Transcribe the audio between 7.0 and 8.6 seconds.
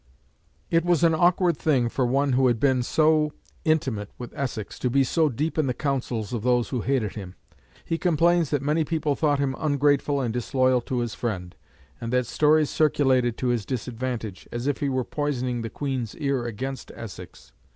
him. He complains